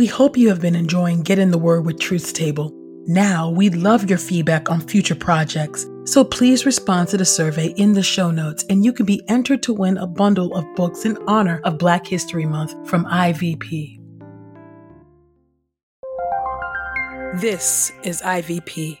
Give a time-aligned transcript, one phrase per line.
[0.00, 2.72] We hope you have been enjoying Get in the Word with Truth's Table.
[3.06, 7.92] Now, we'd love your feedback on future projects, so please respond to the survey in
[7.92, 11.18] the show notes and you can be entered to win a bundle of books in
[11.28, 14.00] honor of Black History Month from IVP.
[17.38, 19.00] This is IVP.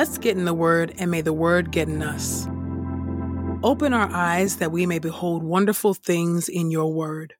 [0.00, 2.48] Let's get in the Word, and may the Word get in us.
[3.62, 7.34] Open our eyes that we may behold wonderful things in your Word.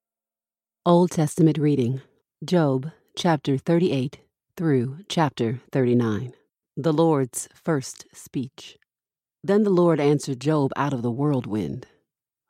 [0.85, 2.03] Old Testament reading
[2.45, 4.19] Job chapter 38
[4.59, 6.35] through chapter 39.
[6.77, 8.77] The Lord's first speech.
[9.43, 11.87] Then the Lord answered Job out of the whirlwind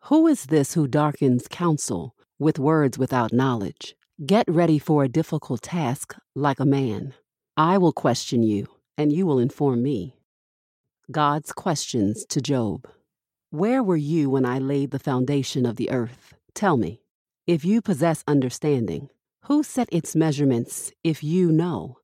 [0.06, 3.94] Who is this who darkens counsel with words without knowledge?
[4.26, 7.14] Get ready for a difficult task like a man.
[7.56, 8.66] I will question you,
[9.00, 10.14] and you will inform me.
[11.10, 12.86] God's questions to Job
[13.48, 16.34] Where were you when I laid the foundation of the earth?
[16.52, 17.00] Tell me.
[17.46, 19.08] If you possess understanding,
[19.46, 21.96] who set its measurements if you know?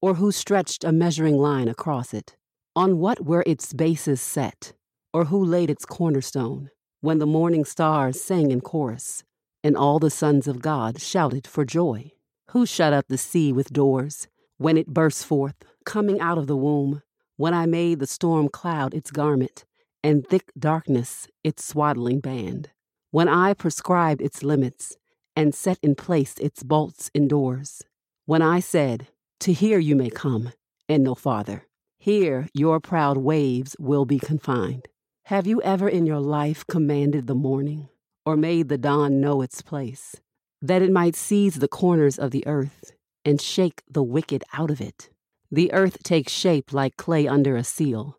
[0.00, 2.36] Or who stretched a measuring line across it?
[2.76, 4.74] On what were its bases set?
[5.12, 6.70] Or who laid its cornerstone?
[7.00, 9.24] When the morning stars sang in chorus,
[9.64, 12.12] and all the sons of God shouted for joy.
[12.50, 16.56] Who shut up the sea with doors when it burst forth, coming out of the
[16.56, 17.02] womb?
[17.36, 19.64] When I made the storm cloud its garment,
[20.02, 22.70] and thick darkness its swaddling band?
[23.10, 24.96] When I prescribed its limits,
[25.36, 27.82] and set in place its bolts indoors?
[28.26, 29.08] When I said,
[29.40, 30.52] To here you may come,
[30.88, 31.64] and no farther.
[31.98, 34.88] Here your proud waves will be confined.
[35.24, 37.88] Have you ever in your life commanded the morning?
[38.26, 40.16] or made the dawn know its place,
[40.62, 42.92] that it might seize the corners of the earth
[43.24, 45.10] and shake the wicked out of it.
[45.54, 48.18] The earth takes shape like clay under a seal.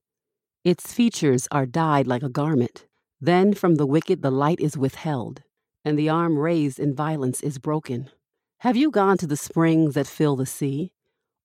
[0.63, 2.85] Its features are dyed like a garment.
[3.19, 5.43] Then from the wicked the light is withheld,
[5.83, 8.09] and the arm raised in violence is broken.
[8.59, 10.93] Have you gone to the springs that fill the sea,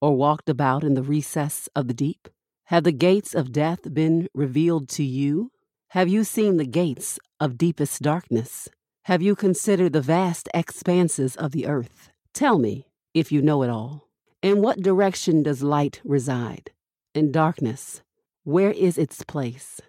[0.00, 2.28] or walked about in the recess of the deep?
[2.66, 5.50] Have the gates of death been revealed to you?
[5.88, 8.68] Have you seen the gates of deepest darkness?
[9.06, 12.10] Have you considered the vast expanses of the earth?
[12.32, 14.09] Tell me, if you know it all.
[14.42, 16.70] In what direction does light reside?
[17.14, 18.02] In darkness,
[18.44, 19.80] where is its place?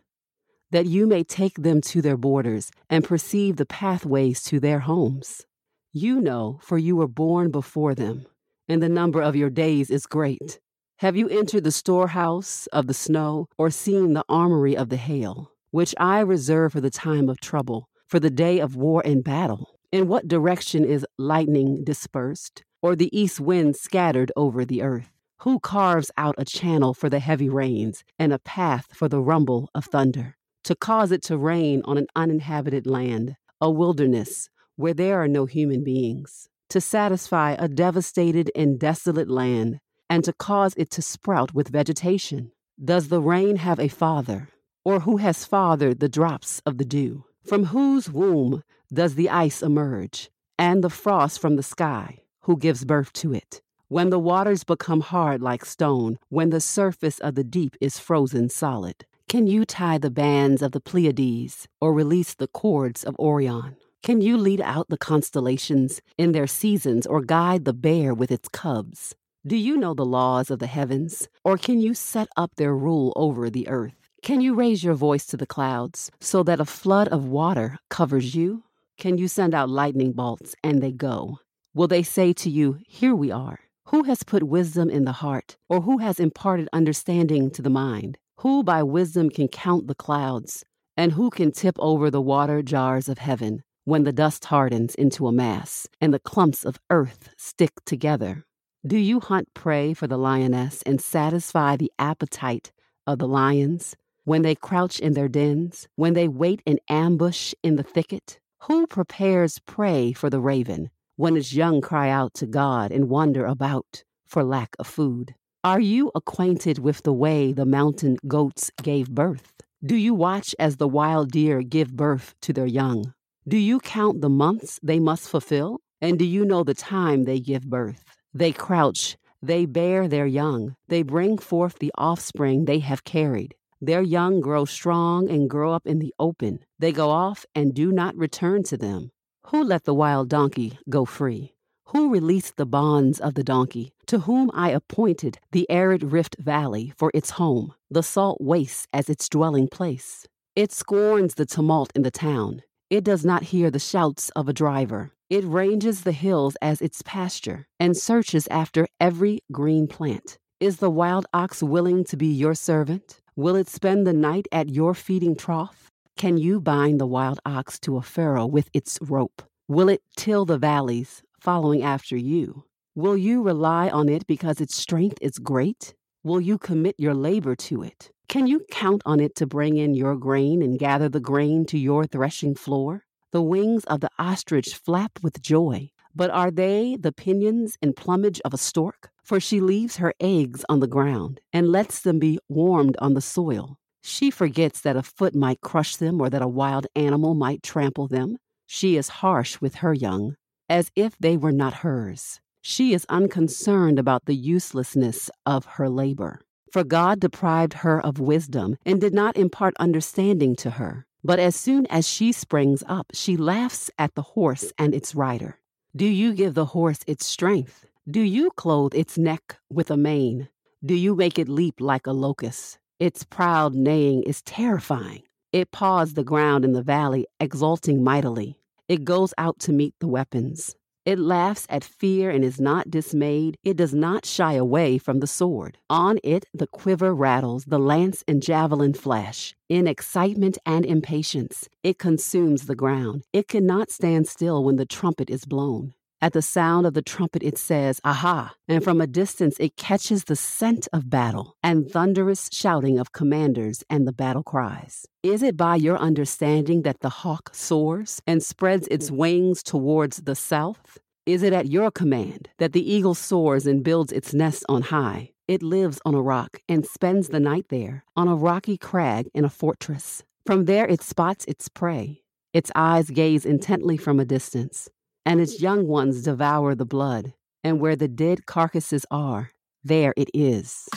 [0.72, 5.45] That you may take them to their borders and perceive the pathways to their homes.
[5.94, 8.25] You know, for you were born before them,
[8.67, 10.59] and the number of your days is great.
[10.97, 15.51] Have you entered the storehouse of the snow, or seen the armory of the hail?
[15.72, 19.79] which I reserve for the time of trouble, for the day of war and battle?
[19.91, 25.12] In what direction is lightning dispersed, or the east wind scattered over the earth?
[25.40, 29.69] Who carves out a channel for the heavy rains, and a path for the rumble
[29.74, 35.22] of thunder, to cause it to rain on an uninhabited land, a wilderness where there
[35.22, 40.90] are no human beings, to satisfy a devastated and desolate land, and to cause it
[40.91, 42.52] to sprout with vegetation?
[42.84, 44.50] Does the rain have a father?
[44.84, 47.26] Or who has fathered the drops of the dew?
[47.46, 52.21] From whose womb does the ice emerge, and the frost from the sky?
[52.46, 53.61] Who gives birth to it?
[53.88, 58.49] When the waters become hard like stone, when the surface of the deep is frozen
[58.49, 63.76] solid, can you tie the bands of the Pleiades or release the cords of Orion?
[64.02, 68.49] Can you lead out the constellations in their seasons or guide the bear with its
[68.49, 69.14] cubs?
[69.46, 73.14] Do you know the laws of the heavens, or can you set up their rule
[73.16, 74.09] over the earth?
[74.23, 78.34] Can you raise your voice to the clouds so that a flood of water covers
[78.34, 78.64] you?
[78.97, 81.38] Can you send out lightning bolts and they go?
[81.73, 83.59] Will they say to you, Here we are?
[83.85, 88.18] Who has put wisdom in the heart, or who has imparted understanding to the mind?
[88.40, 90.66] Who by wisdom can count the clouds?
[90.97, 95.28] And who can tip over the water jars of heaven when the dust hardens into
[95.28, 98.44] a mass and the clumps of earth stick together?
[98.85, 102.74] Do you hunt prey for the lioness and satisfy the appetite
[103.08, 103.96] of the lions
[104.26, 108.41] when they crouch in their dens, when they wait in ambush in the thicket?
[108.64, 113.46] Who prepares prey for the raven when its young cry out to God and wander
[113.46, 115.35] about for lack of food?
[115.63, 119.53] Are you acquainted with the way the mountain goats gave birth?
[119.84, 123.13] Do you watch as the wild deer give birth to their young?
[123.47, 125.81] Do you count the months they must fulfill?
[125.99, 128.03] And do you know the time they give birth?
[128.34, 133.55] They crouch, they bear their young, they bring forth the offspring they have carried.
[133.81, 136.59] Their young grow strong and grow up in the open.
[136.78, 139.11] They go off and do not return to them.
[139.47, 141.53] Who let the wild donkey go free?
[141.88, 146.93] Who released the bonds of the donkey, to whom I appointed the arid rift valley
[146.96, 150.26] for its home, the salt wastes as its dwelling place?
[150.55, 152.64] It scorns the tumult in the town.
[152.90, 155.11] It does not hear the shouts of a driver.
[155.29, 160.38] It ranges the hills as its pasture and searches after every green plant.
[160.61, 163.20] Is the wild ox willing to be your servant?
[163.35, 165.91] Will it spend the night at your feeding trough?
[166.22, 169.41] Can you bind the wild ox to a furrow with its rope?
[169.68, 172.66] Will it till the valleys, following after you?
[172.94, 175.96] Will you rely on it because its strength is great?
[176.23, 178.12] Will you commit your labor to it?
[178.29, 181.79] Can you count on it to bring in your grain and gather the grain to
[181.79, 183.03] your threshing floor?
[183.32, 188.40] The wings of the ostrich flap with joy, but are they the pinions and plumage
[188.46, 189.09] of a stork?
[189.24, 193.22] For she leaves her eggs on the ground and lets them be warmed on the
[193.22, 193.79] soil.
[194.02, 198.08] She forgets that a foot might crush them or that a wild animal might trample
[198.08, 198.38] them.
[198.68, 200.36] She is harsh with her young,
[200.70, 202.40] as if they were not hers.
[202.62, 206.42] She is unconcerned about the uselessness of her labor.
[206.72, 211.06] For God deprived her of wisdom and did not impart understanding to her.
[211.24, 215.59] But as soon as she springs up, she laughs at the horse and its rider.
[215.96, 217.86] Do you give the horse its strength?
[218.09, 220.48] Do you clothe its neck with a mane?
[220.84, 222.80] Do you make it leap like a locust?
[223.02, 225.24] Its proud neighing is terrifying.
[225.52, 228.59] It paws the ground in the valley, exulting mightily.
[228.88, 230.76] It goes out to meet the weapons.
[231.03, 233.56] It laughs at fear and is not dismayed.
[233.64, 235.80] It does not shy away from the sword.
[235.90, 239.56] On it the quiver rattles, the lance and javelin flash.
[239.68, 243.24] In excitement and impatience, it consumes the ground.
[243.34, 245.96] It cannot stand still when the trumpet is blown.
[246.23, 248.53] At the sound of the trumpet, it says, Aha!
[248.68, 253.84] And from a distance, it catches the scent of battle and thunderous shouting of commanders
[253.90, 255.08] and the battle cries.
[255.23, 260.36] Is it by your understanding that the hawk soars and spreads its wings towards the
[260.36, 261.00] south?
[261.25, 265.32] Is it at your command that the eagle soars and builds its nest on high?
[265.48, 269.44] It lives on a rock and spends the night there, on a rocky crag in
[269.44, 270.24] a fortress.
[270.46, 272.22] From there it spots its prey.
[272.53, 274.88] Its eyes gaze intently from a distance
[275.25, 277.34] and its young ones devour the blood.
[277.63, 279.51] And where the dead carcasses are,
[279.84, 280.88] there it is.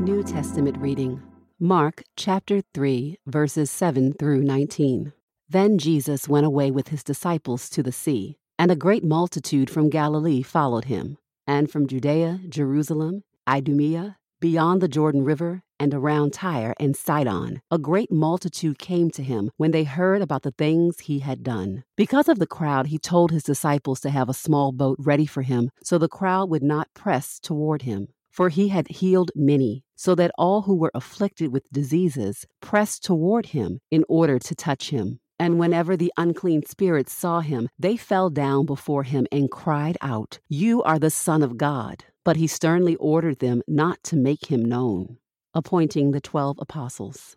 [0.00, 1.22] New Testament reading
[1.60, 5.12] Mark chapter 3, verses 7 through 19.
[5.48, 9.88] Then Jesus went away with his disciples to the sea, and a great multitude from
[9.88, 16.74] Galilee followed him, and from Judea, Jerusalem, Idumea, beyond the Jordan River, and around Tyre
[16.78, 21.20] and Sidon, a great multitude came to him when they heard about the things he
[21.20, 21.82] had done.
[21.96, 25.40] Because of the crowd, he told his disciples to have a small boat ready for
[25.40, 28.08] him so the crowd would not press toward him.
[28.30, 33.46] For he had healed many, so that all who were afflicted with diseases pressed toward
[33.46, 35.20] him in order to touch him.
[35.38, 40.38] And whenever the unclean spirits saw him, they fell down before him and cried out,
[40.50, 42.04] You are the Son of God.
[42.24, 45.18] But he sternly ordered them not to make him known
[45.54, 47.36] appointing the twelve apostles.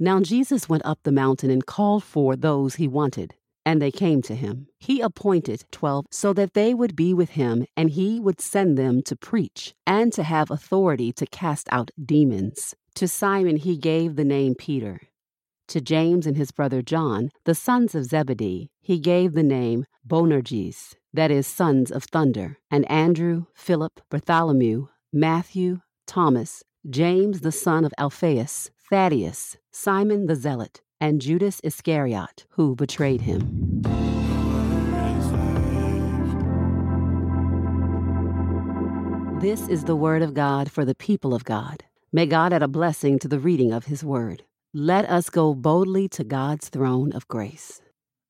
[0.00, 4.22] Now Jesus went up the mountain and called for those he wanted, and they came
[4.22, 4.66] to him.
[4.80, 9.02] He appointed twelve so that they would be with him, and he would send them
[9.02, 12.74] to preach and to have authority to cast out demons.
[12.96, 15.00] To Simon he gave the name Peter.
[15.68, 20.94] To James and his brother John, the sons of Zebedee, he gave the name Boanerges,
[21.14, 27.94] that is, sons of thunder, and Andrew, Philip, Bartholomew, Matthew, Thomas, James the son of
[27.98, 33.80] Alphaeus, Thaddeus, Simon the Zealot, and Judas Iscariot, who betrayed him.
[39.40, 41.84] This is the word of God for the people of God.
[42.12, 44.42] May God add a blessing to the reading of his word.
[44.72, 47.80] Let us go boldly to God's throne of grace.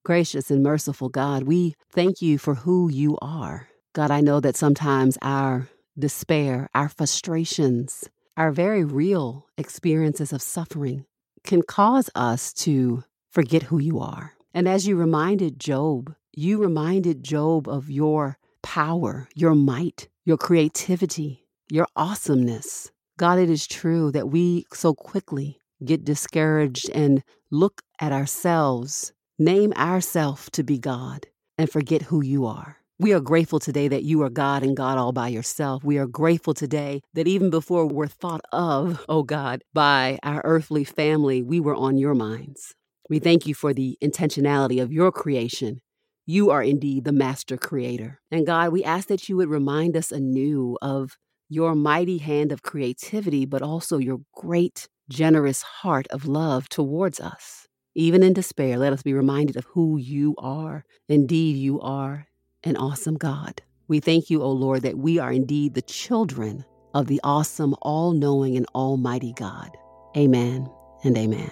[0.05, 3.69] Gracious and merciful God, we thank you for who you are.
[3.95, 8.05] God, I know that sometimes our despair, our frustrations,
[8.37, 11.07] our very real experiences of suffering
[11.43, 14.35] can cause us to forget who you are.
[14.53, 21.47] And as you reminded Job, you reminded Job of your power, your might, your creativity,
[21.71, 22.91] your awesomeness.
[23.17, 29.73] God, it is true that we so quickly get discouraged and look at ourselves, name
[29.73, 31.27] ourself to be God,
[31.59, 32.77] and forget who you are.
[33.01, 35.83] We are grateful today that you are God and God all by yourself.
[35.83, 40.85] We are grateful today that even before we're thought of, oh God, by our earthly
[40.85, 42.75] family, we were on your minds.
[43.11, 45.81] We thank you for the intentionality of your creation.
[46.27, 48.21] You are indeed the master creator.
[48.31, 51.17] And God, we ask that you would remind us anew of
[51.49, 57.67] your mighty hand of creativity, but also your great, generous heart of love towards us.
[57.95, 60.85] Even in despair, let us be reminded of who you are.
[61.09, 62.27] Indeed, you are
[62.65, 63.63] an awesome God.
[63.87, 68.13] We thank you, O Lord, that we are indeed the children of the awesome, all
[68.13, 69.71] knowing, and almighty God.
[70.17, 70.69] Amen
[71.05, 71.51] and amen.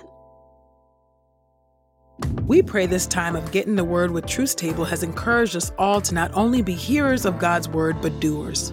[2.46, 6.00] We pray this time of getting the word with Truth Table has encouraged us all
[6.00, 8.72] to not only be hearers of God's word, but doers.